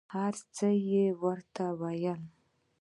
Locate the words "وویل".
1.73-2.21